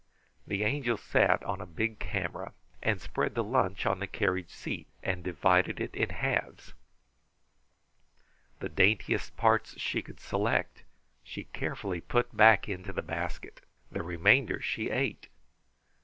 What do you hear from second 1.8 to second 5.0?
camera, spread the lunch on the carriage seat,